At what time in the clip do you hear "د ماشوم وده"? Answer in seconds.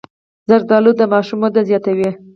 0.97-1.61